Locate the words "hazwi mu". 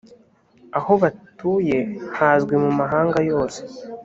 2.17-2.71